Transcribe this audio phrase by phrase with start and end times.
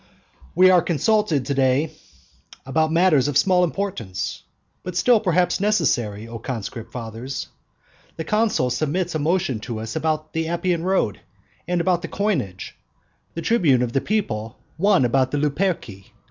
[0.01, 0.41] I.
[0.55, 1.91] We are consulted to day
[2.65, 4.41] about matters of small importance,
[4.81, 7.49] but still perhaps necessary, O conscript fathers.
[8.15, 11.19] The consul submits a motion to us about the Appian road,
[11.67, 12.75] and about the coinage,
[13.35, 16.05] the tribune of the people one about the Luperci.